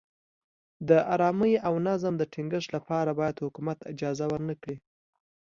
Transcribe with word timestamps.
د 0.89 0.91
ارامۍ 1.13 1.53
او 1.67 1.73
نظم 1.87 2.13
د 2.17 2.23
ټینګښت 2.33 2.69
لپاره 2.75 3.11
باید 3.19 3.43
حکومت 3.45 3.77
اجازه 3.91 4.25
ورنه 4.31 4.53
کړي. 4.61 4.77